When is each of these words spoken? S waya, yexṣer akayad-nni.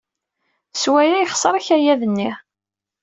S 0.81 0.83
waya, 0.91 1.17
yexṣer 1.19 1.53
akayad-nni. 1.55 2.31